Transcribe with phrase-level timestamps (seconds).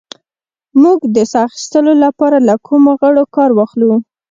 [0.81, 3.91] موږ د ساه اخیستلو لپاره له کومو غړو کار اخلو